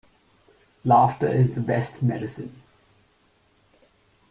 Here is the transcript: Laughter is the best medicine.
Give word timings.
Laughter 0.83 1.27
is 1.27 1.53
the 1.53 1.61
best 1.61 2.01
medicine. 2.01 2.59